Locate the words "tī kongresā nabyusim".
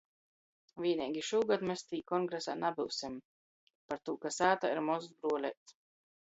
1.91-3.19